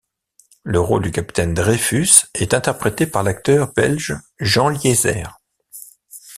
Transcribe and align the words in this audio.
Le 0.63 0.79
rôle 0.79 1.03
du 1.03 1.11
capitaine 1.11 1.53
Dreyfus 1.53 2.09
est 2.33 2.55
interprété 2.55 3.05
par 3.05 3.21
l'acteur 3.21 3.71
belge 3.73 4.15
Jean 4.39 4.67
Liézer. 4.69 5.37